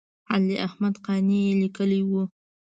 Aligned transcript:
علي 0.33 0.55
احمد 0.67 0.93
قانع 1.05 1.37
یې 1.45 1.53
لیکلی 1.61 2.01
و. 2.05 2.11